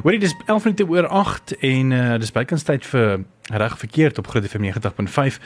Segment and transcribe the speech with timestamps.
[0.00, 4.30] Hoorie dis 11 minute oor 8 en uh, dis bykans tyd vir reg verkeerd op
[4.32, 5.36] Groot FM 90.5.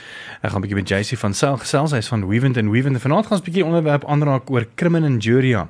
[0.43, 1.91] Ek gaan 'n bietjie met JC van Sel gesels.
[1.91, 3.01] Hy's van Weavent and Weavent.
[3.01, 5.69] Vanaand gaan ons 'n bietjie onderwerp aanraak oor criminal injuria.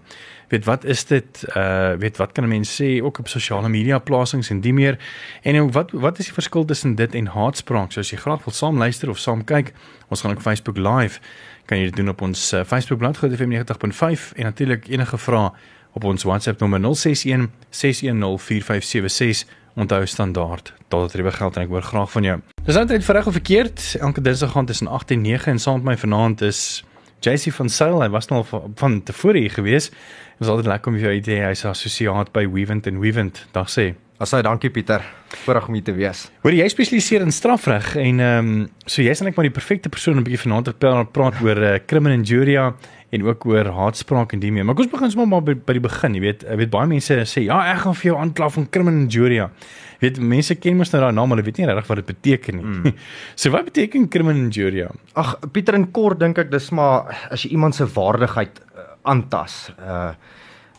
[0.48, 1.44] Weet wat is dit?
[1.56, 4.98] Uh weet wat kan 'n mens sê ook op sosiale media plasings en die meer?
[5.42, 7.92] En wat wat is die verskil tussen dit en haatspraak?
[7.92, 9.72] So as jy graag wil saam luister of saam kyk,
[10.08, 11.20] ons gaan op Facebook live.
[11.64, 15.18] Kan jy dit doen op ons uh, Facebook bladsy Groot FM 90.5 en natuurlik enige
[15.18, 15.50] vrae
[15.94, 19.46] op ons WhatsApp nommer 061 610 4576.
[19.74, 20.72] Onthou standaard.
[20.88, 22.36] Daar het reg geld en ek hoor graag van jou.
[22.64, 23.96] Dis nou tyd vir reg of verkeerd.
[24.00, 26.84] Elke dinsdag gaan tussen 8 en 9 en saam met my vanaand is
[27.24, 28.02] JC van Sail.
[28.02, 29.90] Hy was nou van, van tevore hier gewees.
[29.90, 31.42] Dit was altyd lekker om jou idee.
[31.42, 33.46] Hy's assosiaat by Weavent en Weavent.
[33.52, 33.94] Dag sê.
[34.22, 35.02] Asai, dankie Pieter.
[35.42, 36.28] Voorreg om hier te wees.
[36.44, 40.14] Hoor jy spesialiseer in strafreg en ehm um, so jy's eintlik maar die perfekte persoon
[40.14, 40.74] om 'n bietjie vanaand te
[41.10, 42.68] praat oor uh, criminal injuria
[43.14, 44.66] en ook oor haatspraak en die meer.
[44.66, 46.90] Maar kom ons begin sommer maar by, by die begin, jy weet, ek weet baie
[46.90, 49.48] mense sê ja, ek gaan vir jou aankla van criminal injuria.
[49.94, 52.58] Jy weet mense ken mos nou daai naam, hulle weet nie regtig wat dit beteken
[52.60, 52.66] nie.
[52.70, 53.02] Mm.
[53.40, 54.90] so wat beteken criminal injuria?
[55.20, 59.66] Ag Pieter in kort dink ek dis maar as jy iemand se waardigheid uh, aantas.
[59.78, 60.14] Uh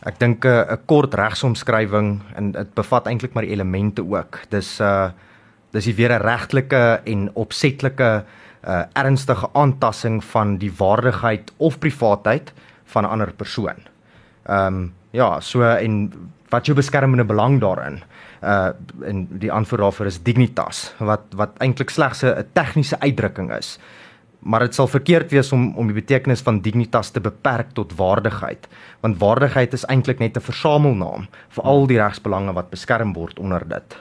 [0.06, 4.44] ek dink eh, 'n uh, kort regsomskrywing en dit bevat eintlik maar die elemente ook.
[4.52, 5.08] Dis uh
[5.74, 8.44] dis die weer 'n regtelike en opsetlike uh
[8.92, 12.52] ernstige aantasting van die waardigheid of privaatheid
[12.84, 13.78] van 'n ander persoon.
[14.46, 16.12] Ehm um, ja, so en
[16.48, 18.02] wat jou beskermende belang daarin
[18.42, 18.68] uh
[19.02, 23.78] en die antwoord daarvoor is dignitas wat wat eintlik slegs 'n tegniese uitdrukking is.
[24.38, 28.68] Maar dit sal verkeerd wees om om die betekenis van dignitas te beperk tot waardigheid,
[29.00, 33.68] want waardigheid is eintlik net 'n versamelnaam vir al die regsbelange wat beskerm word onder
[33.68, 33.96] dit.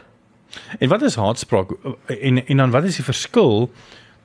[0.80, 1.72] En wat is haatspraak
[2.08, 3.72] en en dan wat is die verskil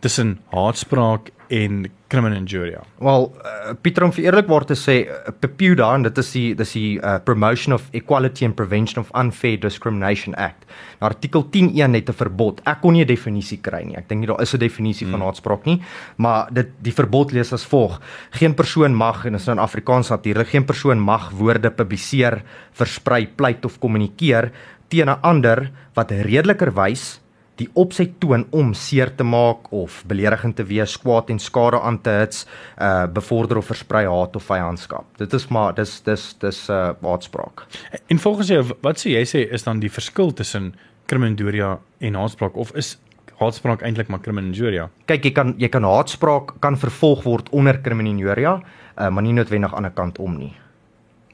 [0.00, 2.82] tussen haatspraak en criminal injuria.
[3.02, 6.74] Wel, uh, Pieter om vir eerlikwaar te sê, uh, PEPUDA en dit is die dis
[6.76, 10.68] die uh, Promotion of Equality and Prevention of Unfair Discrimination Act.
[11.00, 12.62] Nou artikel 10.1 het 'n verbod.
[12.66, 13.96] Ek kon nie 'n definisie kry nie.
[13.96, 15.18] Ek dink nie daar is 'n definisie hmm.
[15.18, 15.82] van haatspraak nie,
[16.16, 19.62] maar dit die verbod lees as volg: Geen persoon mag en dit is nou in
[19.62, 22.42] Afrikaans natuurlik, geen persoon mag woorde publiseer,
[22.72, 24.52] versprei, pleit of kommunikeer
[24.88, 27.20] teen 'n ander wat redelikerwys
[27.60, 32.00] die opset toon om seer te maak of beledigend te wees, kwaad en skade aan
[32.04, 32.46] te hits,
[32.80, 35.06] uh bevorder of versprei haat of vyandskap.
[35.20, 37.66] Dit is maar dis dis dis uh haatspraak.
[38.08, 40.72] En volgens jou wat sê jy sê is dan die verskil tussen
[41.10, 42.96] kriminaldoria en haatspraak of is
[43.40, 44.88] haatspraak eintlik maar kriminaldoria?
[45.10, 48.60] Kyk, jy kan jy kan haatspraak kan vervolg word onder kriminaldoria,
[48.96, 50.54] uh maar nie noodwendig aan 'n kant om nie.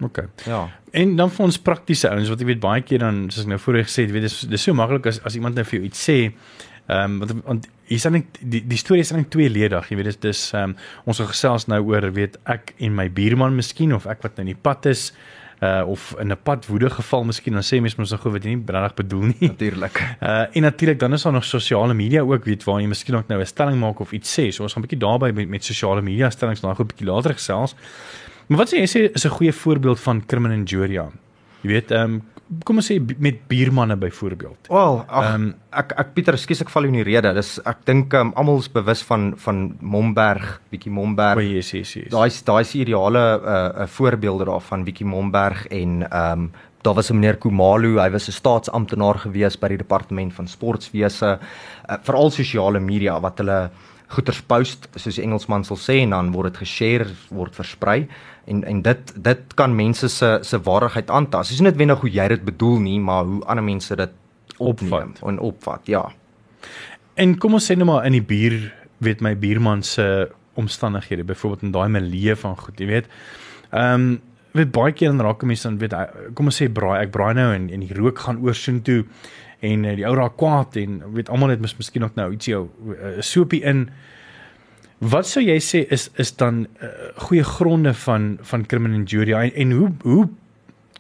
[0.01, 0.25] OK.
[0.45, 0.69] Ja.
[0.91, 3.61] En dan vir ons praktiese ouens wat jy weet baie keer dan soos ek nou
[3.61, 6.05] voorheen gesê het, weet dis dis so maklik as as iemand nou vir jou iets
[6.09, 6.19] sê.
[6.87, 10.13] Ehm um, want want hier is net die die storie is net tweeledig, jy weet
[10.13, 13.95] dis dis ehm um, ons gaan gesels nou oor weet ek en my buurman miskien
[13.97, 15.11] of ek wat nou in die pad is
[15.65, 18.55] uh of in 'n pad woede geval miskien dan sê mense mos nog wat jy
[18.55, 19.49] nie regtig bedoel nie.
[19.49, 20.17] Natuurlik.
[20.21, 23.29] Uh en natuurlik dan is daar nog sosiale media ook weet waar jy miskien ook
[23.29, 24.51] nou 'n stelling maak of iets sê.
[24.51, 27.33] So ons gaan 'n bietjie daarby met, met sosiale media stellings nou 'n bietjie later
[27.33, 27.75] gesels.
[28.47, 31.11] Maar wat sê jy sê is 'n goeie voorbeeld van criminal injuria?
[31.63, 32.23] Jy weet, ehm um,
[32.65, 34.69] kom ons sê met buurmanne byvoorbeeld.
[34.69, 37.33] Wel, ag um, ek ek Pieter, skus ek val in die rede.
[37.35, 41.37] Dis ek dink um, almal is bewus van van Momberg, bietjie Momberg.
[41.39, 42.11] O, yes, yes, yes.
[42.15, 46.53] Daai daai is ideale 'n uh, uh, voorbeelde daarvan bietjie Momberg en ehm um,
[46.83, 51.39] daar was 'n meneer Kumalu, hy was 'n staatsamptenaar gewees by die departement van sportwese,
[51.91, 53.71] uh, veral sosiale media wat hulle
[54.09, 58.07] goeters post soos die Engelsman sal sê en dan word dit geshare word versprei
[58.47, 61.49] en en dit dit kan mense se se waardigheid aantas.
[61.49, 64.11] Dis nie net wenig hoe jy dit bedoel nie, maar hoe ander mense dit
[64.59, 65.21] opvat.
[65.23, 66.05] en opvat, ja.
[67.15, 71.63] En kom ons sê nou maar in die buur, weet my buurman se omstandighede, byvoorbeeld
[71.63, 73.13] in daai milieu van goed, jy weet.
[73.71, 74.17] Ehm um,
[74.57, 75.93] weet baie keer dan raak mense dan weet
[76.35, 79.03] kom ons sê braai, ek braai nou en en die rook gaan oor soen toe
[79.61, 82.55] en uh, die ou raak kwaad en weet almal net mis, miskien ook nou ietsie
[82.57, 83.91] 'n uh, soepie in
[84.99, 86.89] Wat sou jy sê is is dan uh,
[87.29, 90.29] goeie gronde van van criminal injury en, en hoe hoe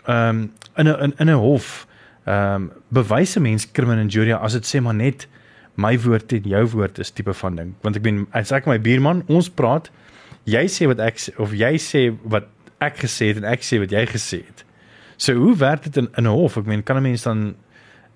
[0.06, 1.86] ehm um, in 'n in 'n hof
[2.24, 5.28] ehm um, bewys 'n mens criminal injury as dit sê maar net
[5.74, 7.74] my woord en jou woord is tipe van ding?
[7.80, 9.90] Want ek ben as ek my buurman ons praat
[10.44, 12.46] jy sê wat ek of jy sê wat
[12.78, 14.64] ek gesê het en ek sê wat jy gesê het.
[15.16, 16.56] So hoe werk dit in in 'n hof?
[16.56, 17.56] Ek meen kan 'n mens dan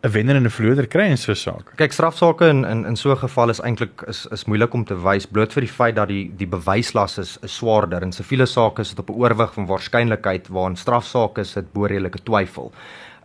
[0.02, 1.73] 'n wenner en 'n verloder kry in so 'n saak.
[1.76, 4.94] Kyk, strafsaake in in in so 'n geval is eintlik is is moeilik om te
[4.94, 8.02] wys bloot vir die feit dat die die bewyslas is, is swaarder.
[8.02, 11.73] In siviele sake is dit op 'n oorwig van waarskynlikheid waar in strafsaake is dit
[11.73, 12.73] boredelike twyfel.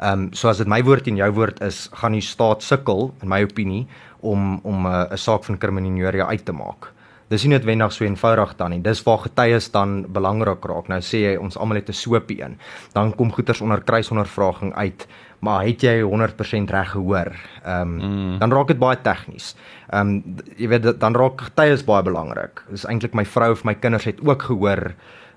[0.01, 3.13] Ehm um, so as dit my woord en jou woord is, gaan die staat sukkel
[3.21, 3.87] in my opinie
[4.19, 6.91] om om 'n 'n saak van kriminele uit te maak.
[7.29, 8.81] Dis nie noodwendig so eenvoudig dan nie.
[8.81, 10.87] Dis waar getuies dan belangrik raak.
[10.87, 12.59] Nou sê jy ons almal het 'n soopie in.
[12.93, 15.07] Dan kom goeters onder kruisondervraging uit
[15.45, 17.31] maar het jy 100% reg gehoor?
[17.63, 18.39] Ehm um, mm.
[18.41, 19.53] dan raak dit baie tegnies.
[19.89, 22.63] Ehm um, jy weet dan raak getuies baie belangrik.
[22.73, 24.93] Dis eintlik my vrou of my kinders het ook gehoor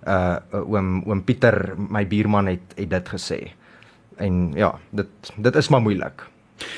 [0.09, 3.41] uh oom oom Pieter, my buurman het het dit gesê.
[4.17, 6.27] En ja, dit dit is maar moeilik.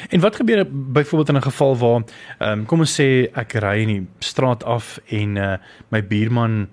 [0.09, 2.03] En wat gebeur byvoorbeeld in 'n geval waar
[2.38, 5.56] ehm um, kom ons sê ek ry in die straat af en uh
[5.88, 6.69] my buurman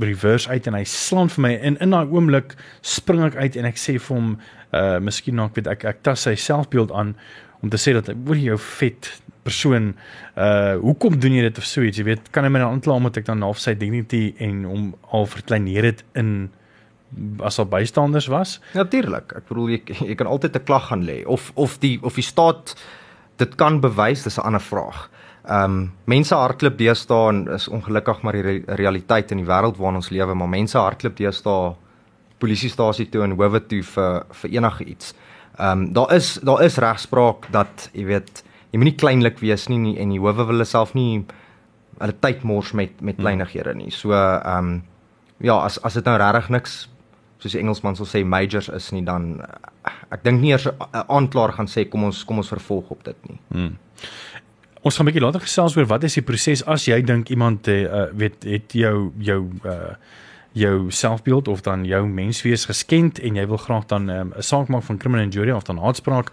[0.00, 3.68] reverse uit en hy slaan vir my en in daai oomblik spring ek uit en
[3.70, 4.36] ek sê vir hom
[4.76, 7.16] uh miskien nou ek weet ek ek tas sy selfbeeld aan
[7.60, 9.10] om te sê dat oor jou vet
[9.46, 9.92] persoon
[10.36, 11.98] uh hoekom doen jy dit of so iets?
[12.00, 14.88] Jy weet kan hy my nou aankla omdat ek dan half sy dignity en hom
[15.16, 16.50] al verkleineer het in
[17.44, 18.58] as al bystanders was?
[18.78, 19.34] Natuurlik.
[19.36, 19.80] Ek bedoel jy
[20.12, 22.76] jy kan altyd 'n klag gaan lê of of die of die staat
[23.40, 25.08] dit kan bewys dis 'n ander vraag
[25.48, 29.78] Ehm um, mense hardloop deesdae en is ongelukkig maar die re realiteit in die wêreld
[29.80, 31.74] waarin ons lewe, maar mense hardloop deesdae
[32.38, 35.14] polisiestasie toe en howe toe vir vir enige iets.
[35.58, 39.78] Ehm um, daar is daar is regspraak dat jy weet jy moenie kleinlik wees nie,
[39.78, 41.24] nie en die howe wil self nie
[42.00, 43.24] hulle tyd mors met met hmm.
[43.24, 43.90] kleinighede nie.
[43.90, 44.82] So ehm um,
[45.40, 46.88] ja, as as dit nou regtig niks
[47.40, 49.38] soos die Engelsman sal sê majors is nie dan
[50.12, 53.28] ek dink nie eers 'n aanklaer gaan sê kom ons kom ons vervolg op dit
[53.28, 53.38] nie.
[53.48, 53.78] Hmm.
[54.82, 57.68] Ons gaan 'n bietjie later gesels oor wat is die proses as jy dink iemand
[57.68, 59.94] uh, weet het jou jou uh
[60.52, 64.42] jou selfbeeld of dan jou menswees geskend en jy wil graag dan ehm, 'n um,
[64.42, 66.32] saak maak van criminal injury of dan haatspraak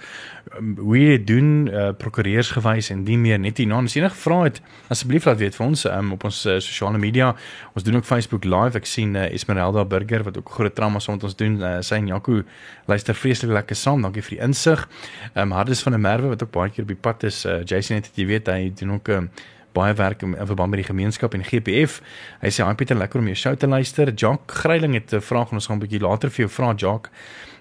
[0.57, 3.81] um, hoe jy doen uh, prokureurs gewys en nie meer net hierna.
[3.83, 7.35] As enige vrae het asseblief laat weet vir ons um, op ons uh, sosiale media.
[7.73, 8.77] Ons doen ook Facebook live.
[8.77, 11.61] Ek sien uh, Esmeralda Burger wat ook groot trauma saam met ons doen.
[11.61, 12.41] Uh, sy en Jaco
[12.87, 14.01] luister vreeslik lekker saam.
[14.01, 14.87] Dankie vir die insig.
[15.35, 17.45] Um, Hardes van der Merwe wat ook baie keer op die pad is.
[17.45, 19.45] Uh, Jason het jy weet hy doen ook 'n uh,
[19.77, 22.01] baie werk in verband met die gemeenskap en GPF.
[22.41, 25.49] Hy sê, "Hi Pieter, lekker om jou show te luister." Jock Greiling het 'n vraag
[25.49, 27.09] en ons gaan 'n bietjie later vir jou vra, Jock.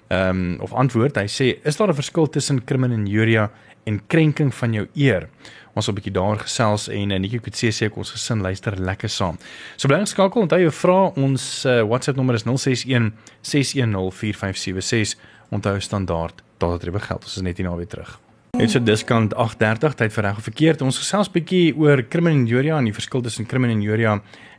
[0.08, 1.16] Ehm um, of antwoord.
[1.16, 3.50] Hy sê, "Is daar 'n verskil tussen criminal injuria
[3.84, 5.28] en krenking van jou eer?"
[5.74, 8.40] Ons sal 'n bietjie daar gesels en uh, netjie ek weet sê ek ons gesin
[8.40, 9.38] luister lekker saam.
[9.76, 15.16] So bly geskakel, onthou jou vra, ons uh, WhatsApp nommer is 061 610 4576.
[15.50, 17.24] Onthou standaard, daardie trebe geld.
[17.24, 18.25] Ons is net hier na weer terug.
[18.56, 20.82] Net so diskant 8:30 tyd vir reg of verkeerd.
[20.82, 24.14] Ons gesels bietjie oor criminal injuria en die verskil tussen criminal injuria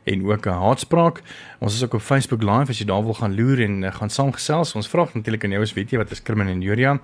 [0.06, 1.20] en ook 'n haatspraak.
[1.58, 4.10] Ons is ook op Facebook live as jy daar wil gaan loer en uh, gaan
[4.10, 4.74] saamgesels.
[4.74, 7.00] Ons vra natuurlik aan jou as weet jy wat is criminal injuria?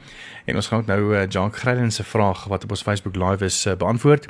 [0.46, 3.44] En ons gaan ook nou uh, Jan Greiden se vraag wat op ons Facebook live
[3.44, 4.28] is uh, beantwoord.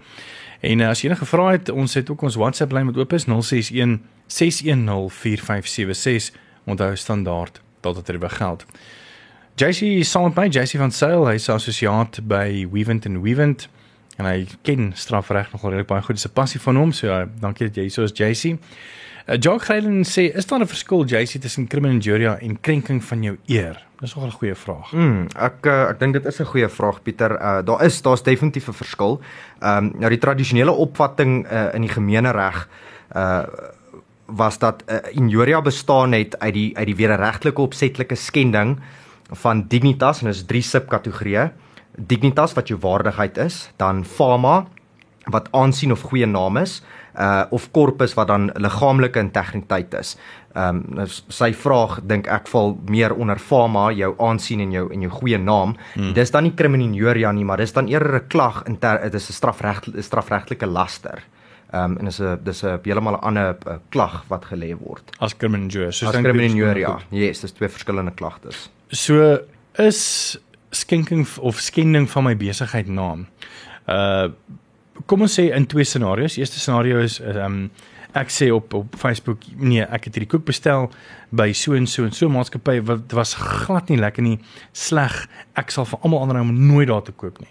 [0.60, 3.12] En uh, as jy enige vrae het, ons het ook ons WhatsApp lyn wat oop
[3.12, 6.40] is 061 610 4576.
[6.64, 8.64] Onthou standaard tot dit er geld.
[9.54, 13.68] JC saam met my JC van Sail, hy's assosiaat by Weavent and Weavent
[14.18, 16.18] en hy ken strafreg nogal regtig baie goed.
[16.18, 16.92] Dis 'n passie van hom.
[16.92, 18.58] So uh, dankie dat jy so is JC.
[19.28, 23.22] Uh, Jock Heilen sê, is daar 'n verskil JC tussen criminal injury en krenking van
[23.22, 23.78] jou eer?
[24.00, 24.92] Dis nogal 'n goeie vraag.
[24.92, 27.30] Mm, ek uh, ek dink dit is 'n goeie vraag Pieter.
[27.30, 29.20] Uh, daar is daar's definitief 'n verskil.
[29.60, 32.68] Ehm um, nou die tradisionele opvatting uh, in die gemeenereg
[33.14, 33.44] uh
[34.26, 38.80] was dat uh, injuria bestaan het uit die uit die wederregtelike opsetlike skending
[39.30, 41.50] van dignitas en is drie subkategorieë.
[41.96, 44.64] Dignitas wat jou waardigheid is, dan fama
[45.32, 46.82] wat aansien of goeie naam is,
[47.16, 50.16] uh of corpus wat dan liggaamlike integriteit is.
[50.54, 54.84] Ehm um, nou sy vraag dink ek val meer onder fama, jou aansien en jou
[54.92, 55.76] en jou goeie naam.
[55.94, 56.12] Hmm.
[56.14, 59.32] Dis dan nie kriminieria nie, maar dis dan eerder 'n klag in dit is 'n
[59.32, 61.22] strafreg strafregtelike laster.
[61.72, 63.56] Ehm um, en dis 'n dis 'n heeltemal 'n ander
[63.88, 65.10] klag wat gelê word.
[65.18, 66.98] As kriminieria, soos dan kriminieria.
[67.10, 68.70] Yes, dis twee verskillende klagtes.
[68.88, 69.40] So
[69.78, 70.36] is
[70.70, 73.26] skenking of skending van my besigheid naam.
[73.86, 74.28] Uh
[75.10, 76.36] kom ons sê in twee scenario's.
[76.38, 77.66] Eerste scenario is um,
[78.14, 80.86] ek sê op op Facebook nee, ek het hierdie koek bestel
[81.34, 84.36] by so en so en so maatskappy wat was glad nie lekker nie,
[84.72, 85.16] sleg.
[85.58, 87.50] Ek sal vir almal ander nou nooit daar te koop nie.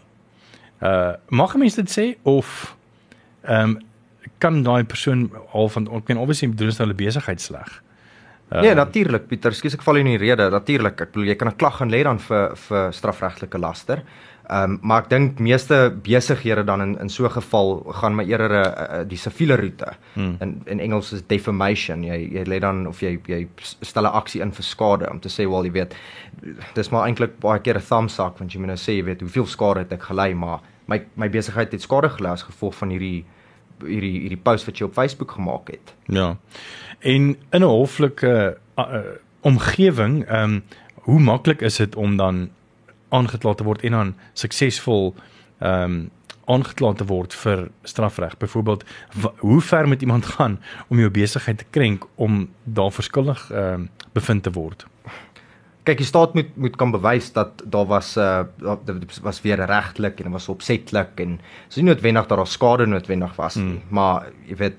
[0.80, 2.78] Uh mag mense dit sê of
[3.44, 3.82] ehm um,
[4.40, 7.68] kan daai persoon al van ek kan obviously doen hulle besigheid sleg.
[7.68, 7.93] Uh,
[8.50, 10.50] nee, natuurlik Pieter, skus ek val in die rede.
[10.50, 14.04] Natuurlik, ek bedoel jy kan 'n klag gaan lê dan vir vir strafregtelike laster.
[14.50, 18.26] Ehm um, maar ek dink meeste besighede dan in in so 'n geval gaan my
[18.26, 19.94] eerder 'n uh, uh, die siviele roete.
[20.14, 20.36] Hmm.
[20.40, 22.04] In in Engels is defamation.
[22.04, 23.48] Jy jy lê dan of jy jy
[23.82, 25.96] stel 'n aksie in vir skade om te sê wel jy weet
[26.74, 29.22] dis maar eintlik baie keer 'n thumbs up want jy moet nou sê jy weet
[29.22, 32.90] hoeveel skade het ek gelei maar my my besigheid het skade gelei as gevolg van
[32.90, 33.26] hierdie
[33.86, 35.94] hierdie hierdie post wat jy op Facebook gemaak het.
[36.08, 36.38] Ja.
[37.00, 39.02] En in 'n hoflike uh, uh,
[39.42, 40.64] omgewing, ehm um,
[41.04, 42.50] hoe maklik is dit om dan
[43.10, 45.16] aangekla te word en dan suksesvol
[45.60, 46.10] ehm um,
[46.46, 48.38] aangekla te word vir strafreg?
[48.38, 48.84] Byvoorbeeld,
[49.38, 53.90] hoe ver moet iemand gaan om jou besigheid te krenk om daar verskuldig ehm um,
[54.14, 54.88] bevind te word?
[55.84, 58.44] Kyk die staat moet moet kan bewys dat daar was uh
[58.86, 62.86] dit was weer regtelik en dit was opsetlik en dis nie noodwendig dat daar skade
[62.86, 63.82] noodwendig was nie, hmm.
[63.90, 64.78] maar jy weet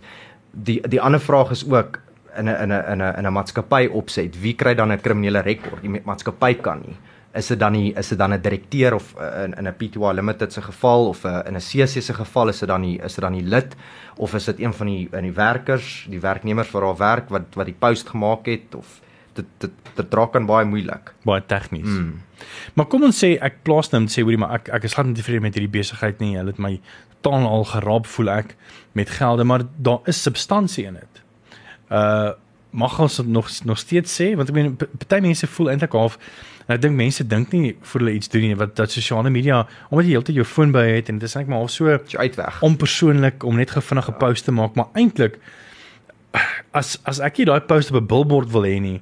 [0.50, 2.00] die die ander vraag is ook
[2.36, 5.40] in 'n in 'n in 'n in 'n maatskappy opset, wie kry dan 'n kriminele
[5.40, 5.82] rekord?
[5.82, 6.96] Die maatskappy kan nie.
[7.34, 10.12] Is dit dan nie is dit dan 'n direkteur of uh, in in 'n PTY
[10.12, 12.98] Limited se geval of 'n uh, in 'n CC se geval is dit dan nie
[12.98, 13.76] is dit dan nie lid
[14.16, 17.54] of is dit een van die in die werkers, die werknemers wat daar werk wat
[17.54, 19.00] wat die post gemaak het of
[19.34, 21.12] dit dit dit dra kan baie moeilik.
[21.22, 21.86] Baie tegnies.
[21.86, 22.20] Mm.
[22.74, 25.06] Maar kom ons sê ek plaas nou en sê hoorie maar ek ek is glad
[25.10, 26.34] nie tevrede met hierdie besigheid nie.
[26.38, 26.78] Hulle het my
[27.24, 28.56] totaal al geraap voel ek
[28.92, 31.22] met gelde, maar daar is substansie in dit.
[31.90, 32.32] Uh
[32.74, 36.16] mag ons nog nog steeds sê want ek meen party mense voel eintlik half
[36.66, 39.60] en ek dink mense dink nie vir hulle iets doen nie wat dat sosiale media
[39.92, 42.58] omdat jy heeltyd jou foon by het en dit is eintlik maar half so uitweg
[42.66, 44.18] onpersoonlik om net gevinnige ja.
[44.24, 45.38] post te maak maar eintlik
[46.80, 48.98] as as ek nie daai post op 'n billboard wil hê nie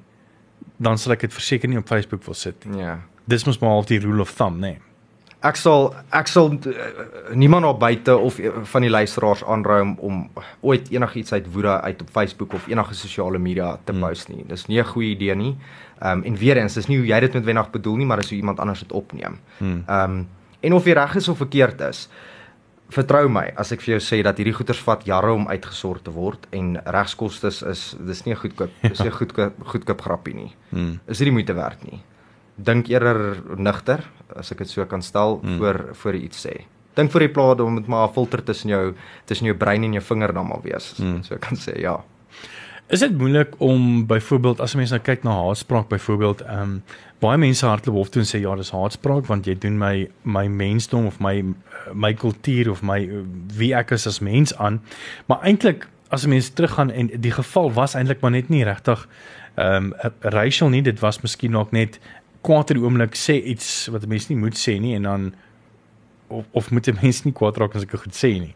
[0.82, 2.82] dan sal ek dit verseker nie op Facebook wil sit nie.
[2.82, 2.98] Ja.
[3.30, 4.80] Dis mos maar half die rule of thumb, nee.
[5.42, 6.74] Ek sal ek sal uh,
[7.34, 10.20] niemand daar buite of uh, van die luisteraars aanraai om, om
[10.60, 14.04] ooit enigiets uit woede uit op Facebook of enige sosiale media te hmm.
[14.06, 14.44] post nie.
[14.46, 15.56] Dis nie 'n goeie idee nie.
[15.98, 18.30] Ehm um, en weer eens, dis nie hoe jy dit noodwendig bedoel nie, maar dis
[18.30, 19.38] hoe iemand anders dit opneem.
[19.58, 19.82] Hmm.
[19.86, 20.28] Ehm um,
[20.62, 22.08] en of jy reg is of verkeerd is,
[22.94, 26.14] vertrou my as ek vir jou sê dat hierdie goeder vat jare om uitgesort te
[26.14, 28.92] word en regskoste is dis nie goedkoop ja.
[28.92, 30.50] dis nie goedkoop goedkoop grappie nie.
[30.70, 30.98] Hmm.
[31.06, 32.02] Is dit nie moeite werd nie.
[32.56, 34.04] Dink eerder nigter
[34.36, 35.58] as ek dit so kan stel hmm.
[35.58, 36.54] voor voor jy iets sê.
[36.96, 38.94] Dink voor jy plaas om met maar 'n filter tussen jou
[39.26, 40.94] tussen jou brein en jou vinger dan maar wees.
[40.96, 41.22] Hmm.
[41.22, 42.00] So kan sê ja.
[42.86, 46.82] Is dit moeilik om byvoorbeeld as mense nou kyk na haatspraak byvoorbeeld ehm um,
[47.22, 50.48] baie mense hardloop hof toe en sê ja dis haatspraak want jy doen my my
[50.50, 51.44] mensdom of my
[51.94, 52.98] my kultuur of my
[53.56, 54.80] wie ek is as mens aan.
[55.26, 59.06] Maar eintlik as mense teruggaan en die geval was eintlik maar net nie regtig
[59.54, 62.00] ehm um, racial nie, dit was miskien ook net
[62.42, 65.32] kwaad in die oomblik sê iets wat mense nie moet sê nie en dan
[66.32, 68.54] of of moet 'n mens nie kwaad raak as ek goed sê nie.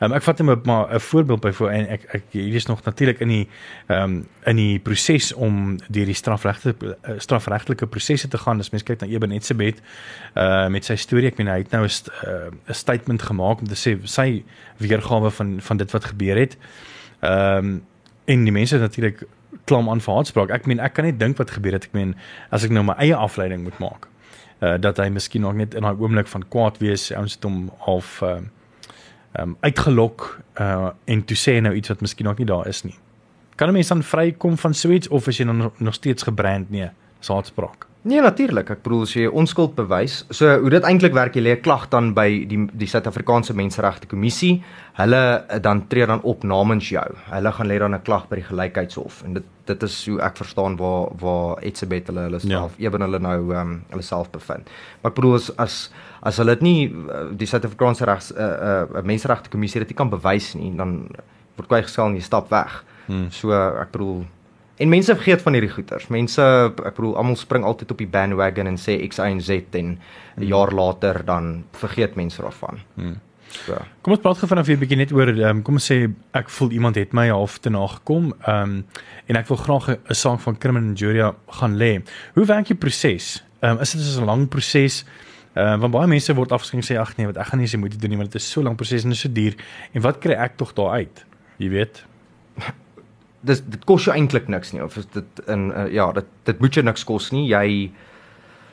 [0.00, 2.84] Um, ek vat net maar 'n voorbeeld by voor en ek ek hier is nog
[2.84, 3.48] natuurlik in die
[3.86, 8.58] ehm um, in die proses om deur die strafregte uh, strafregtelike prosesse te gaan.
[8.58, 9.80] As mens kyk na Eben Etzebeth
[10.34, 11.90] uh met sy storie, ek meen hy het nou 'n
[12.26, 14.44] uh, 'n statement gemaak om te sê sy
[14.78, 16.56] weergawe van van dit wat gebeur het.
[17.20, 17.84] Ehm um,
[18.24, 19.26] en die mense natuurlik
[19.64, 20.50] klam aan vir haatspraak.
[20.50, 21.84] Ek meen ek kan net dink wat gebeur het.
[21.84, 22.14] Ek meen
[22.50, 24.08] as ek nou my eie afleiding moet maak
[24.60, 27.70] uh, dat hy miskien nog net in daai oomblik van kwaad wees ons het hom
[27.86, 28.38] half uh
[29.36, 32.94] um uitgelok uh en toe sê nou iets wat miskien nog nie daar is nie.
[33.56, 36.70] Kan 'n mens dan vrykom van so iets of is jy dan nog steeds gebrand
[36.70, 37.86] nee, saadspraak?
[38.06, 41.54] Nee natuurlik, ek bedoel as jy onskuld bewys, so hoe dit eintlik werk, jy lê
[41.56, 44.62] 'n klag dan by die die Suid-Afrikaanse Menseregte Kommissie.
[44.94, 47.06] Hulle eh, dan tree dan op namens jou.
[47.32, 50.36] Hulle gaan lê dan 'n klag by die Gelykheidshof en dit dit is hoe ek
[50.36, 52.86] verstaan waar waar Etzebeth hulle hulle self ja.
[52.86, 54.70] ewen hulle nou ehm um, hulle self bevind.
[55.02, 55.90] Maar ek bedoel as as
[56.22, 59.96] as hulle dit nie eh, die Suid-Afrikaanse regs 'n uh, uh, Menseregte Kommissie dit nie
[59.96, 61.08] kan bewys nie, dan
[61.56, 62.84] word kwyt gestel en jy stap weg.
[63.06, 63.30] Hmm.
[63.30, 64.26] So ek bedoel
[64.76, 66.08] En mense vergeet van hierdie goeters.
[66.12, 66.42] Mense,
[66.84, 69.86] ek bedoel, almal spring altyd op die bandwagon en sê X Y en Z en
[69.86, 69.98] 'n
[70.36, 70.44] hmm.
[70.44, 72.82] jaar later dan vergeet mense daarvan.
[72.94, 73.16] Hmm.
[73.48, 73.78] So.
[74.02, 76.50] Kom ons praat gou vanaf hier 'n bietjie net oor um, kom ons sê ek
[76.50, 78.34] voel iemand het my half te nagekom.
[78.44, 78.86] Ehm um,
[79.26, 82.02] en ek wil graag 'n saak van criminal injury gaan lê.
[82.34, 83.44] Hoe werk die proses?
[83.60, 85.04] Ehm um, is dit 'n lang proses?
[85.54, 87.78] Ehm uh, want baie mense word afgeskink sê ag nee, wat ek gaan nie se
[87.78, 89.54] moeite doen nie want dit is so lank proses en dit is so duur.
[89.92, 91.24] En wat kry ek tog daar uit?
[91.58, 92.04] Jy weet.
[93.46, 96.60] dis dit kos jou eintlik niks nie of is dit in uh, ja dit dit
[96.60, 97.46] moet jou niks kos nie.
[97.50, 97.90] Jy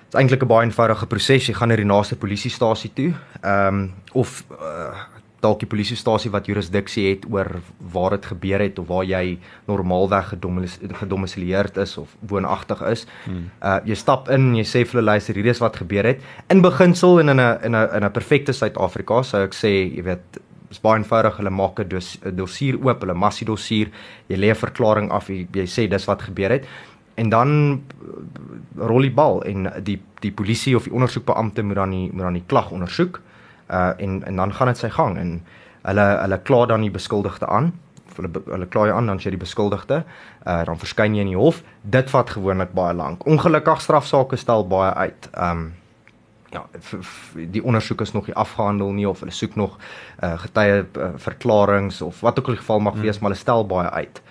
[0.09, 3.91] is eintlik 'n baie eenvoudige proses jy gaan na die naaste polisiestasie toe ehm um,
[4.13, 5.05] of uh,
[5.43, 7.49] dalk die polisiestasie wat jurisdiksie het oor
[7.93, 9.37] waar dit gebeur het of waar jy
[9.67, 10.33] normaalweg
[11.01, 13.05] gedomisileerd is of woonagtig is.
[13.25, 13.49] Hmm.
[13.59, 16.23] uh, jy stap in jy sê vir hulle luister hierdie is wat gebeur het.
[16.53, 20.03] In beginsel en in 'n in 'n in 'n perfekte Suid-Afrika sou ek sê jy
[20.03, 20.39] weet
[20.73, 21.37] is baie eenvoudig.
[21.39, 23.91] Hulle maak 'n dos, dossier oop, hulle massie dossier.
[24.27, 26.65] Jy lê 'n verklaring af, jy, jy sê dis wat gebeur het.
[27.15, 27.49] En dan
[28.01, 32.23] uh, rol die bal en die die polisie of die ondersoekbeampte moet dan die moet
[32.23, 33.21] dan die klag ondersoek.
[33.69, 35.41] Uh en en dan gaan dit sy gang en
[35.83, 37.73] hulle hulle kla dan die beskuldigde aan.
[38.15, 40.03] Hulle hulle kla jy aan dan jy die beskuldigde.
[40.47, 41.61] Uh dan verskyn jy in die hof.
[41.81, 43.27] Dit vat gewoonlik baie lank.
[43.27, 45.29] Ongelukkig strafsaake stel baie uit.
[45.37, 45.73] Um
[46.53, 46.63] ja
[47.35, 52.05] die ondersoek is nog nie afgehandel nie of hulle soek nog uh, getuie uh, verklaringe
[52.05, 53.07] of wat ook al die geval mag hmm.
[53.07, 54.21] wees maar hulle stel baie uit.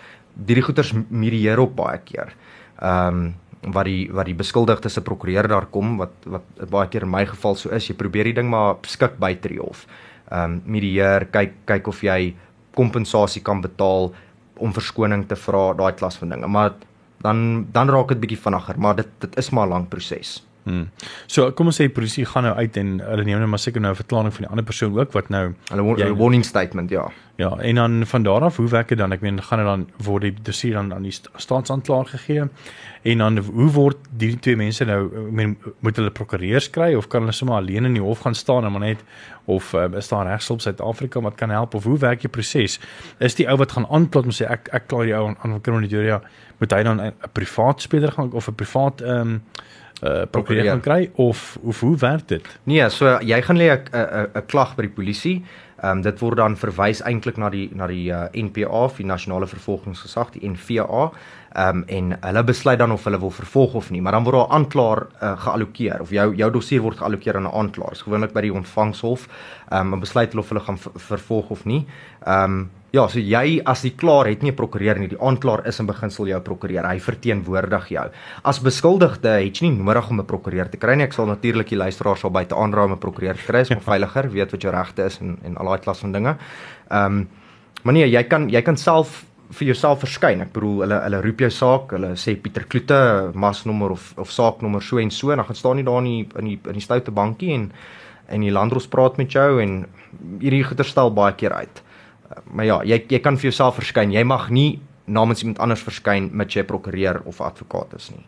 [0.46, 2.34] Hierdie goeters medieer op baie keer.
[2.80, 7.04] Ehm um, wat die wat die beskuldigde se prokureur daar kom wat wat baie keer
[7.06, 9.86] in my geval so is, jy probeer die ding maar skik by die hof.
[10.30, 12.34] Ehm um, medieer kyk kyk of jy
[12.74, 14.12] kompensasie kan betaal
[14.56, 16.48] om verskoning te vra daai klas van dinge.
[16.48, 16.74] Maar
[17.22, 20.42] dan dan raak dit bietjie vinniger, maar dit dit is maar 'n lang proses.
[20.62, 20.90] Hmm.
[21.26, 23.82] So kom ons sê die polisie gaan nou uit en hulle neem nou maar seker
[23.82, 27.10] nou 'n verklaring van die ander persoon ook wat nou hulle hulle warning statement ja.
[27.36, 29.12] Ja, en dan van daar af hoe werk dit dan?
[29.12, 32.44] Ek meen gaan dit dan word die dossier dan aan die staatsanklaer gegee
[33.02, 37.08] en dan hoe word die twee mense nou ek meen moet hulle prokureurs kry of
[37.08, 39.02] kan hulle sommer alleen in die hof gaan staan en maar net
[39.44, 42.78] of uh, is daar regshulp Suid-Afrika wat kan help of hoe werk die proses?
[43.18, 45.60] Is die ou wat gaan aankla om sê ek ek kla die ou aan aan
[45.60, 46.20] kriminele ja,
[46.60, 49.42] moet hy dan 'n privaat speler gaan of 'n privaat ehm um,
[50.02, 52.46] uh prokureur gaan kry of of hoe werk dit?
[52.64, 55.42] Nee, so jy gaan lê 'n 'n 'n klag by die polisie.
[55.82, 59.48] Ehm um, dit word dan verwys eintlik na die na die uh, NPA, die Nasionale
[59.50, 61.08] Vervolgingsgesag, die NVA.
[61.52, 64.36] Ehm um, en hulle besluit dan of hulle wil vervolg of nie, maar dan word
[64.38, 67.98] daar aanklaer uh, geallokeer of jou jou dossier word geallokeer aan 'n aanklaer.
[67.98, 69.26] Gewoonlik by die ontvangshof.
[69.70, 71.86] Ehm um, besluit hulle of hulle gaan vervolg of nie.
[72.26, 75.08] Ehm um, Ja, so jy as die klaar het nie 'n prokureur nie.
[75.08, 76.84] Die aanklaer is in beginsel jou prokureur.
[76.84, 78.10] Hy verteenwoordig jou.
[78.44, 81.04] As beskuldigde het jy nie nodig om 'n prokureur te kry nie.
[81.04, 83.80] Ek sal natuurlik die luisteraars sal buite aanraai om 'n prokureur te kry, is maar
[83.92, 86.36] veiliger, weet wat jou regte is en en al daai klas van dinge.
[86.90, 87.28] Ehm um,
[87.82, 90.42] maar nee, jy kan jy kan self vir jouself verskyn.
[90.42, 94.82] Ek bedoel hulle hulle roep jou saak, hulle sê Pieter Kloete, masnommer of of saaknommer
[94.82, 96.80] so en so en dan gaan staan jy daar in die in die in die
[96.80, 97.72] stoute bankie en
[98.28, 99.86] en die landros praat met jou en
[100.40, 101.82] hierdie goeie stel baie keer uit
[102.50, 104.12] maar ja, jy jy kan vir jouself verskyn.
[104.14, 108.24] Jy mag nie namens iemand anders verskyn met jy prokureur of advokaat is nie.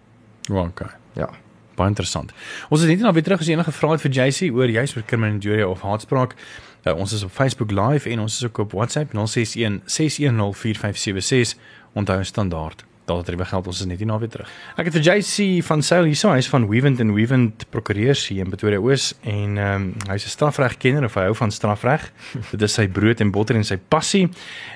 [0.48, 0.90] Well, okay.
[1.16, 1.30] Ja.
[1.74, 2.30] Baie interessant.
[2.70, 4.96] Ons is net nou weer terug as jy enige vrae het vir JC oor juis
[4.96, 6.36] oor criminal injury of haatspraak.
[6.84, 11.58] Uh, eh, ons is op Facebook Live en ons is ook op WhatsApp 061 6104576.
[11.94, 14.50] Onthou standaard 0765366961 daardie er begeld ons is net nie na weer terug.
[14.80, 18.52] Ek het vir JC van Sail hierso, hy's van Wewend and Wewend Prokureurs hier in
[18.52, 22.10] Pretoria Oos en ehm um, hy's 'n strafregkenner of hy hou van strafreg.
[22.52, 24.28] Dit is sy brood en botter en sy passie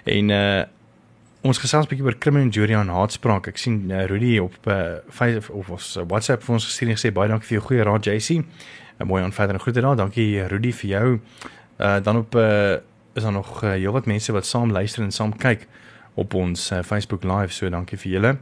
[0.05, 0.65] en uh
[1.41, 3.49] ons gesels 'n bietjie oor criminal injury en haatspraak.
[3.49, 6.97] Ek sien uh, Rudy op eh, uh, Facebook of ons WhatsApp vir ons gestuur en
[6.99, 8.43] gesê baie dankie vir jou goeie raad JC.
[8.99, 9.97] 'n Mooi aan verdere groete daar.
[9.97, 11.21] Dankie Rudy vir jou.
[11.79, 12.77] Uh dan op uh
[13.15, 15.63] is daar nog uh, heelwat mense wat saam luister en saam kyk.
[15.63, 15.88] Uh
[16.19, 17.55] op ons uh, Facebook live.
[17.55, 18.35] So dankie vir julle.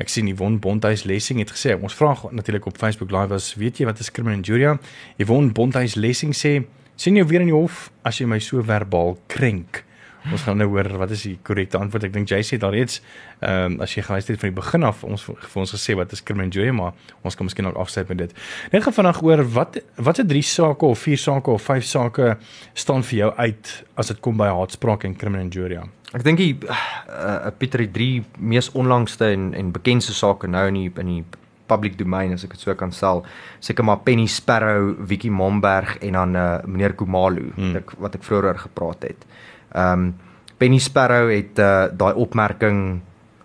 [0.00, 3.82] Ek sien Yvonne Bonthuis Lessing het gesê ons vra natuurlik op Facebook live was weet
[3.82, 4.72] jy wat is criminal injury?
[5.20, 6.62] Yvonne Bonthuis Lessing sê
[6.96, 9.84] sien jy weer in die hof as jy my so verbaal krenk.
[10.28, 12.08] Ons gaan nou hoor wat is die korrekte antwoord.
[12.10, 13.00] Ek dink jy sê daar reeds
[13.40, 16.12] ehm um, as jy geluister het van die begin af ons vir ons gesê wat
[16.12, 16.92] is criminal injury, maar
[17.24, 18.34] ons kan miskien ook afsluit met dit.
[18.72, 22.36] Net gaan vanaand oor wat watse drie sake of vier sake of vyf sake
[22.74, 25.80] staan vir jou uit as dit kom by haatspraak en criminal injury?
[26.12, 30.82] Ek dink die uh, Pieter die drie mees onlangste en en bekendste sake nou in
[30.82, 31.22] die in die
[31.70, 33.22] public domain as ek dit so kan stel,
[33.62, 37.70] seker maar Penny Sparrow, Wiki Momberg en dan uh, meneer Kumalu hmm.
[37.70, 39.26] wat ek wat ek vroeër gepraat het.
[39.72, 40.14] Ehm um,
[40.60, 43.00] Penny Sparrow het uh, daai opmerking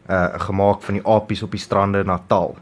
[0.09, 2.57] uh, gemaak van die apies op die strande in Natal.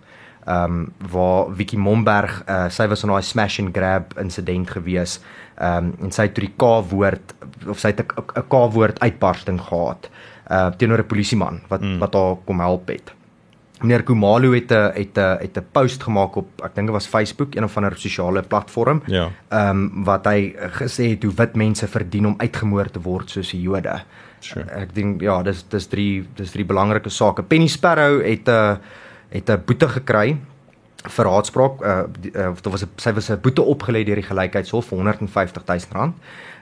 [0.45, 5.19] Ehm um, waar Wiki Momberg, uh, sy was in daai smash and grab insident gewees.
[5.58, 7.34] Ehm um, en sy het toe die K-woord
[7.67, 10.10] of sy het 'n K-woord uitbarsting gehad
[10.52, 11.99] uh teenoor 'n polisieman wat mm.
[11.99, 13.13] wat haar kom help het.
[13.81, 17.07] Meneer Kumalo het 'n het 'n het 'n post gemaak op ek dink dit was
[17.07, 19.01] Facebook, een of ander sosiale platform.
[19.05, 19.29] Ja.
[19.49, 23.51] Ehm um, wat hy gesê het hoe wit mense verdien om uitgemoor te word soos
[23.51, 24.01] die Jode.
[24.39, 24.65] Sure.
[24.71, 27.43] Ek dink ja, dis dis drie dis drie belangrike sake.
[27.43, 28.77] Penny Sparrow het 'n
[29.29, 30.38] het 'n boete gekry
[31.03, 34.29] vir haatspraak uh, uh of daar was 'n sy was 'n boete opgelê deur die
[34.29, 36.15] gelykheidshof vir 150 000 rand.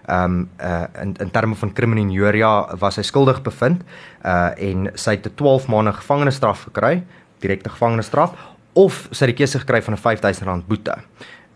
[0.07, 3.83] Ehm um, uh in in terme van kriminieria was hy skuldig bevind
[4.25, 7.03] uh en sy het 'n 12 maande gevangenisstraf gekry,
[7.39, 8.33] direkte gevangenisstraf
[8.73, 10.95] of sy het die keuse gekry van 'n 5000 rand boete.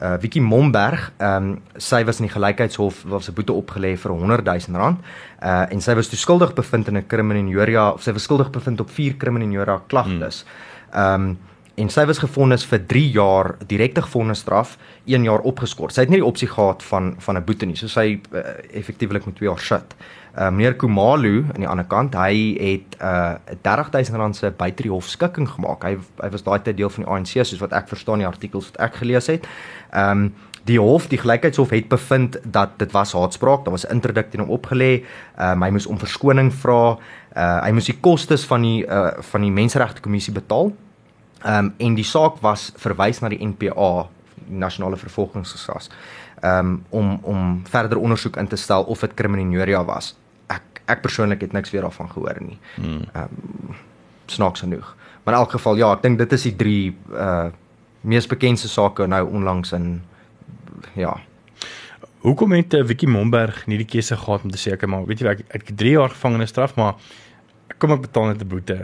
[0.02, 4.12] Uh Wiki Momberg, ehm um, sy was in die gelykheidshof was 'n boete opgelê vir
[4.12, 5.00] 100 000 rand.
[5.42, 8.80] Uh en sy was toe skuldig bevind in 'n kriminieria of sy was skuldig bevind
[8.80, 10.46] op vier kriminieria klagtes.
[10.94, 11.38] Ehm um,
[11.76, 14.78] en sy was gefonnis vir 3 jaar direkte gevangenisstraf,
[15.12, 15.94] 1 jaar opgeskort.
[15.94, 19.26] Sy het nie die opsie gehad van van 'n boete nie, so sy uh, effektiewelik
[19.26, 19.96] met 2 jaar sit.
[20.36, 24.84] Uh, meneer Kumalu aan die ander kant, hy het 'n uh, 30000 rand se buite
[24.84, 25.84] die hof skikking gemaak.
[25.84, 28.72] Hy hy was daai tyd deel van die ANC soos wat ek verstaan die artikels
[28.72, 29.48] wat ek gelees het.
[29.92, 30.34] Ehm um,
[30.66, 34.42] die hof, die gelykheidshof het bevind dat dit was haatspraak, daar was 'n interdikt teen
[34.42, 35.04] hom opgelê.
[35.38, 36.98] Ehm um, hy moes om verskoning vra.
[37.36, 40.72] Uh, hy moes die kostes van die uh, van die menseregte kommissie betaal
[41.46, 44.08] Ehm um, en die saak was verwys na die NPA,
[44.50, 45.90] Nasionale Vervolgingsgesag.
[46.42, 50.16] Ehm um, om om verder ondersoek in te stel of dit kriminele was.
[50.48, 52.58] Ek ek persoonlik het niks weer daarvan gehoor nie.
[52.76, 53.04] Hmm.
[53.14, 53.38] Ehm
[53.70, 53.76] um,
[54.26, 54.96] snaaks genoeg.
[55.24, 57.52] Maar in elk geval ja, ek dink dit is die drie uh
[58.06, 60.02] mees bekende sake nou onlangs in
[60.94, 61.16] ja.
[62.22, 65.22] Hoekom het uh, Wiki Momberg nie die keuse gehad om te sê ek maar weet
[65.22, 66.94] jy ek ek 3 jaar gevangenisstraf maar
[67.78, 68.78] kom ek betaal net 'n boete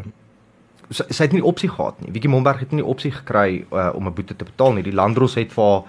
[0.92, 2.12] sy, sy het nie opsie gehad nie.
[2.12, 4.84] Wiekie Momberg het nie opsie gekry uh, om 'n boete te betaal nie.
[4.84, 5.84] Die Landros het vir haar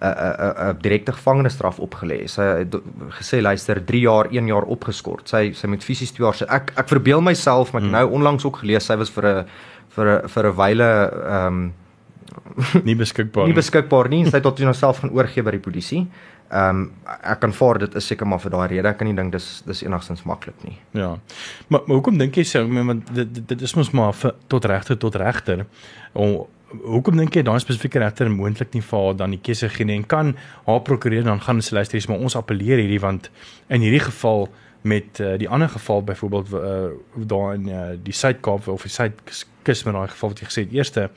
[0.00, 2.26] 'n 'n 'n direkte gevangenisstraf opgelê.
[2.28, 2.74] Sy het
[3.20, 5.28] gesê luister 3 jaar, 1 jaar opgeskort.
[5.28, 6.48] Sy sy moet fisies 2 jaar sit.
[6.48, 7.96] Ek ek verbeel myself, maar ek hmm.
[7.98, 9.44] nou onlangs ook gelees sy was vir 'n
[9.88, 11.72] vir 'n vir 'n wyle ehm um,
[12.88, 13.52] nie beskikbaar nie.
[13.52, 14.24] Nie beskikbaar nie.
[14.24, 16.06] Sy het tot homself gaan oorgee by die polisie.
[16.50, 16.86] Ehm um,
[17.22, 18.88] ek kan vaar dit is seker maar vir daai rede.
[18.88, 20.78] Ek kan nie dink dis dis enigstens maklik nie.
[20.98, 21.12] Ja.
[21.68, 24.64] Maar, maar hoekom dink jy sou want dit, dit dit is mos maar vir, tot
[24.64, 25.66] regter tot regter
[26.12, 29.86] om hoekom dink jy daai spesifieke regter moontlik nie vir haar dan die keuse gee
[29.86, 30.34] nie en kan
[30.66, 33.30] haar prokureur dan gaan sê luister, maar ons appeleer hierdie want
[33.68, 34.48] in hierdie geval
[34.82, 39.84] met uh, die ander geval byvoorbeeld uh, daar in uh, die Suid-Kaap of die Suidkus
[39.84, 41.08] met daai geval wat jy gesê het eerste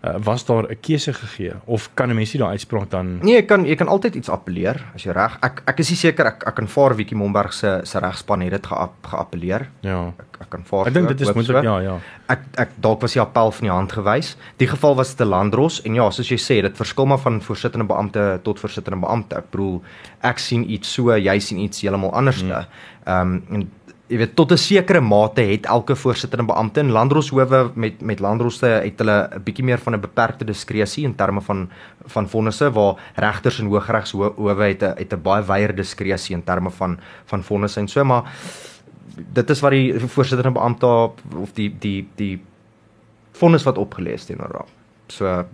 [0.00, 3.34] uh, was daar 'n keuse gegee of kan 'n mens nie daai uitspraak dan Nee,
[3.34, 5.38] jy kan jy kan altyd iets appeleer as jy reg.
[5.40, 8.50] Ek ek is nie seker ek ek kan vaar Wiekie Momberg se se regspan het
[8.50, 9.68] dit geap, geappeleer.
[9.80, 10.12] Ja.
[10.18, 10.86] Ek ek kan vaar.
[10.86, 11.98] Ek dink dit is moontlik ja, ja.
[12.28, 14.36] Ek ek dalk was die appel van die hand gewys.
[14.56, 17.86] Die geval was te Landros en ja, soos jy sê, dit verskil maar van voorsittende
[17.86, 19.36] beampte tot voorsittende beampte.
[19.36, 19.82] Ek bedoel,
[20.20, 22.54] ek sien iets so, jy sien iets heeltemal anderste.
[22.54, 22.66] Hmm.
[23.04, 23.70] Ehm um, en
[24.08, 28.20] jy weet tot 'n sekere mate het elke voorsitter en beampte in landroshowe met met
[28.20, 31.68] landroste het hulle 'n bietjie meer van 'n beperkte diskresie in terme van
[32.06, 36.70] van vonnisse waar regters en hooggeregshowe het 'n het 'n baie wyeer diskresie in terme
[36.70, 38.24] van van vonnisse en so maar
[39.32, 40.86] dit is wat die voorsitter en beampte
[41.36, 42.40] of die die die
[43.32, 44.70] vonnis wat opgelees teenoor haar.
[45.06, 45.44] So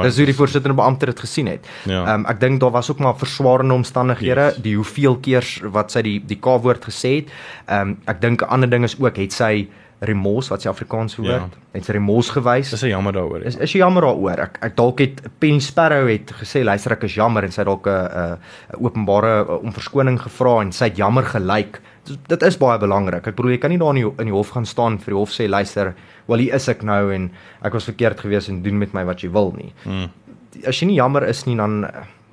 [0.00, 1.68] Dis hoe die voorsitter en beampte dit gesien het.
[1.84, 1.92] Ja.
[1.92, 2.14] Ehm ja.
[2.14, 4.62] um, ek dink daar was ook maar verswaarende omstandighede, yes.
[4.64, 7.32] die hoeveel keers wat sy die die K-woord gesê het.
[7.66, 9.68] Ehm um, ek dink 'n ander ding is ook het sy
[10.02, 11.62] remors wat sy Afrikaans woord, ja.
[11.76, 12.72] het sy remors gewys.
[12.74, 13.44] Dis jammer daaroor.
[13.46, 14.40] Is is jammer daaroor.
[14.48, 17.86] Ek ek dalk het Penny Sparrow het gesê luister ek is jammer en sy dalk
[17.86, 18.38] 'n 'n
[18.82, 21.80] openbare om verskoning gevra en sy het jammer gelyk.
[22.04, 23.26] Dit is baie belangrik.
[23.30, 25.18] Ek bedoel jy kan nie daar in die, in die hof gaan staan vir die
[25.20, 25.92] hof sê luister
[26.26, 27.28] wel hier is ek nou en
[27.62, 29.70] ek was verkeerd geweest en doen met my wat jy wil nie.
[29.84, 30.08] Hmm.
[30.66, 31.84] As jy nie jammer is nie dan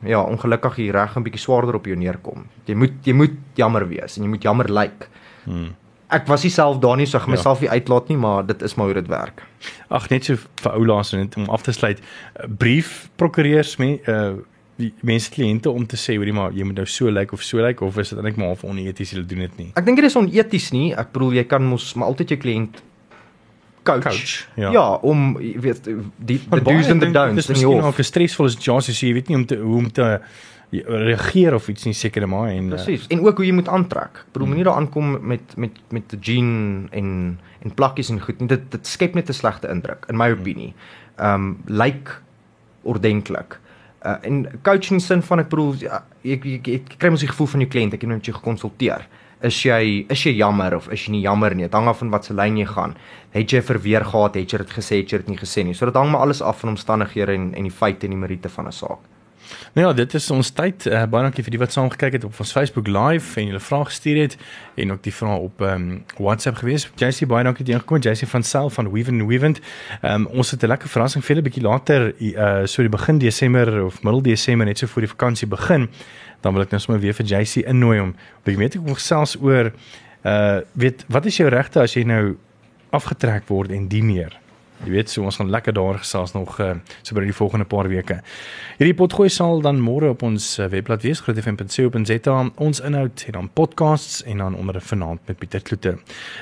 [0.05, 2.47] ja, ongelukkig hier reg 'n bietjie swaarder op jou neerkom.
[2.65, 4.73] Jy moet jy moet jammer wees en jy moet jammer lyk.
[4.73, 5.07] Like.
[5.45, 5.75] Hmm.
[6.09, 7.35] Ek was self daar nie, so ek ja.
[7.35, 9.43] myself nie uitlaat nie, maar dit is maar hoe dit werk.
[9.89, 12.01] Ag net so vir ou laas net om af te sluit.
[12.47, 14.39] Brief prokureurs me uh
[14.79, 17.43] die mense kliënte om te sê hoorie maar jy moet nou so lyk like of
[17.43, 19.71] so lyk like, of is dit eintlik maar half oneties hulle doen dit nie.
[19.79, 20.93] Ek dink dit is oneties nie.
[20.95, 22.83] Ek bedoel jy kan mos maar altyd jou kliënt
[23.83, 24.03] coach.
[24.03, 24.71] coach ja.
[24.71, 27.45] ja, om weet die the do's and the don'ts.
[27.45, 30.07] Dis miskien ook 'n stresvolle situasie, so jy weet nie om te hoe om te
[30.71, 33.07] reageer of iets nie seker maar en eh, Presies.
[33.07, 34.23] En ook hoe jy moet aantrek.
[34.27, 38.39] Ek bedoel moenie daar aankom met met met 'n jean en en plakkies en goed
[38.39, 38.47] nie.
[38.47, 40.73] Dit dit skep net 'n slegte indruk in my opinie.
[41.17, 42.11] Ehm um, lyk like
[42.83, 43.59] ordentlik.
[44.05, 47.47] Uh, en coaching sin van ek bedoel ja, ek, ek, ek kry mos die gevoel
[47.47, 49.03] van jou kliënt ek het net jou gekonsulteer
[49.41, 51.67] is jy is jy jammer of is jy nie jammer nie.
[51.67, 52.95] Dit hang af van wat se lyn jy gaan.
[53.35, 55.75] Het jy verweer gehad, het jy dit gesê, het jy dit nie gesê nie.
[55.77, 58.49] So dit hang maar alles af van omstandighede en en die feite en die meriete
[58.49, 58.99] van 'n saak.
[59.73, 60.85] Nou ja, dit is ons tyd.
[60.85, 63.59] Uh, baie dankie vir die wat saam gekyk het op ons Facebook live en julle
[63.59, 64.37] vrae gestuur het
[64.75, 66.89] en ook die vrae op ehm um, WhatsApp gewees.
[66.95, 68.05] JC baie dankie dat jy gekom het.
[68.05, 69.55] JC van Self van Weven.
[70.01, 73.17] Ehm um, ons het 'n lekker verrassing vir julle bietjie later uh so die begin
[73.19, 75.89] Desember of middel Desember net so voor die vakansie begin
[76.41, 79.37] dan wil ek nou sommer weer vir JC innooi om bietjie meer te kom gesels
[79.41, 79.71] oor
[80.23, 82.37] uh weet wat is jou regte as jy nou
[82.89, 84.39] afgetrek word en die meer
[84.85, 87.89] Jy weet so ons gaan lekker daar gesels nog uh, so by die volgende paar
[87.91, 88.21] weke.
[88.77, 93.49] Hierdie potgooi sal dan môre op ons uh, webblad wees grootfm.co.za ons inhoud en dan
[93.59, 95.97] podcasts en dan onder vanaand met Pieter Kloete.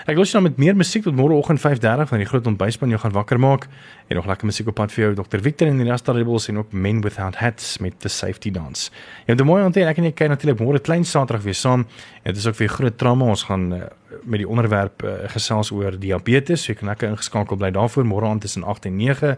[0.05, 3.15] Ek los nou met meer musiek tot môreoggend 5:30 van die groot ontbytspan jou gaan
[3.17, 3.65] wakker maak
[4.07, 6.61] en nog lekker musiek op pad vir jou Dr Victor en die Rasta Rebels en
[6.61, 8.91] ook Men Without Hats met the Safety Dance.
[9.25, 11.87] Jy het 'n mooi aand ek en jy kyk natuurlik môre klein Saterdag weer saam.
[12.23, 13.81] Dit is ook vir groot trauma ons gaan uh,
[14.23, 16.63] met die onderwerp uh, gesels oor diabetes.
[16.63, 19.35] So jy kan lekker ingeskakel bly daarvoor môre aand tussen 8 en 9.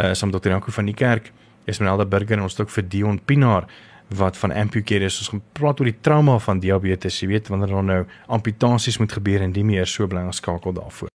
[0.00, 0.54] Uh saam met Dr.
[0.54, 1.32] Janko van die kerk,
[1.68, 3.68] Esmeralda Burger en ons het ook vir Dion Pinaar
[4.16, 5.18] wat van Amputcare is.
[5.18, 7.20] Ons gaan praat oor die trauma van diabetes.
[7.20, 10.74] Jy weet wanneer daar nou amputasies moet gebeur en die meer so bly ons skakel
[10.74, 11.10] daarvoor.